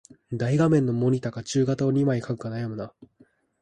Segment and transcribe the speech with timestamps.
[0.33, 2.91] 大画面のモニタか中型を二枚買うか悩むな